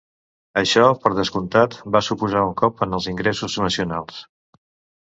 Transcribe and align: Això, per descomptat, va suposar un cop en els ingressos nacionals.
Això, 0.61 0.85
per 1.03 1.11
descomptat, 1.19 1.77
va 1.97 2.03
suposar 2.09 2.43
un 2.49 2.57
cop 2.63 2.83
en 2.87 3.01
els 3.01 3.13
ingressos 3.15 3.61
nacionals. 3.69 4.25